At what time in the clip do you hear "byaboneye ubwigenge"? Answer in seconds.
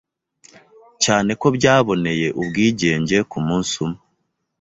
1.57-3.17